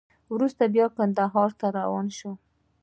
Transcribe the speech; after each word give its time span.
وروسته 0.33 0.63
بیا 0.73 0.85
کندهار 0.97 1.49
ته 1.59 1.67
روان 1.77 2.05
دی. 2.17 2.31